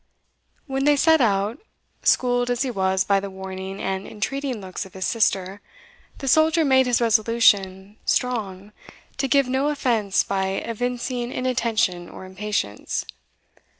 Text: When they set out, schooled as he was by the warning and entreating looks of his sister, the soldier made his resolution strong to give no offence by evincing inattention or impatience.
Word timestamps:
When 0.65 0.85
they 0.85 0.95
set 0.95 1.21
out, 1.21 1.59
schooled 2.01 2.49
as 2.49 2.63
he 2.63 2.71
was 2.71 3.03
by 3.03 3.19
the 3.19 3.29
warning 3.29 3.79
and 3.79 4.07
entreating 4.07 4.59
looks 4.59 4.83
of 4.83 4.95
his 4.95 5.05
sister, 5.05 5.61
the 6.17 6.27
soldier 6.27 6.65
made 6.65 6.87
his 6.87 6.99
resolution 6.99 7.97
strong 8.03 8.71
to 9.17 9.27
give 9.27 9.47
no 9.47 9.69
offence 9.69 10.23
by 10.23 10.53
evincing 10.65 11.31
inattention 11.31 12.09
or 12.09 12.25
impatience. 12.25 13.05